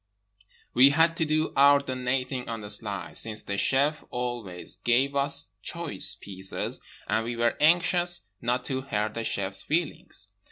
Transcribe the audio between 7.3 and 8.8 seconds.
were anxious not